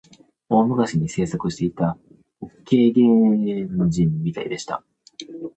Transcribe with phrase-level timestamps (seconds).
[0.49, 1.95] 大昔に生息していた
[2.39, 3.03] 北京
[3.75, 4.83] 原人みたいでした